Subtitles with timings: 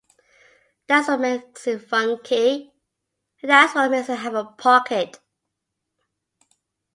[0.87, 2.71] That's what makes it funky
[3.43, 5.19] and that's what makes it have a pocket.